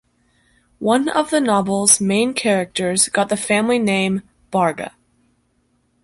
One 0.79 1.09
of 1.09 1.29
the 1.29 1.39
novel's 1.39 2.01
main 2.01 2.33
characters 2.33 3.07
got 3.09 3.29
the 3.29 3.37
family 3.37 3.77
name 3.77 4.23
"Barga". 4.51 4.93